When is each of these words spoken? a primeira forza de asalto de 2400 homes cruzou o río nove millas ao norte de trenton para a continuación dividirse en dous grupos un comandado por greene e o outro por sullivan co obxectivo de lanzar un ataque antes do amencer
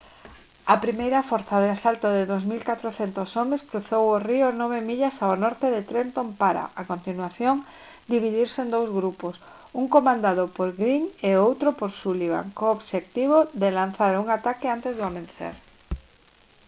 a 0.73 0.75
primeira 0.85 1.27
forza 1.29 1.57
de 1.63 1.69
asalto 1.77 2.07
de 2.17 2.23
2400 2.33 3.29
homes 3.37 3.65
cruzou 3.69 4.03
o 4.15 4.21
río 4.27 4.47
nove 4.61 4.79
millas 4.89 5.15
ao 5.19 5.33
norte 5.43 5.67
de 5.75 5.81
trenton 5.91 6.27
para 6.41 6.63
a 6.81 6.83
continuación 6.91 7.55
dividirse 8.13 8.59
en 8.65 8.69
dous 8.75 8.89
grupos 8.99 9.35
un 9.79 9.85
comandado 9.95 10.43
por 10.57 10.69
greene 10.81 11.09
e 11.29 11.31
o 11.33 11.41
outro 11.49 11.69
por 11.79 11.91
sullivan 12.01 12.45
co 12.57 12.65
obxectivo 12.77 13.37
de 13.61 13.69
lanzar 13.79 14.13
un 14.23 14.27
ataque 14.37 14.67
antes 14.75 14.93
do 14.99 15.03
amencer 15.11 15.53